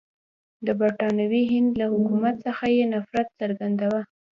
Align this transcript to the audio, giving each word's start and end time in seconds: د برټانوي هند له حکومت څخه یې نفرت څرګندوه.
د 0.65 0.67
برټانوي 0.79 1.43
هند 1.51 1.69
له 1.79 1.85
حکومت 1.93 2.35
څخه 2.45 2.65
یې 2.75 2.83
نفرت 2.93 3.27
څرګندوه. 3.39 4.01